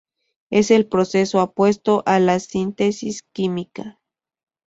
Es 0.49 0.71
el 0.71 0.87
proceso 0.87 1.43
opuesto 1.43 2.01
a 2.07 2.19
la 2.19 2.39
síntesis 2.39 3.21
química. 3.33 3.99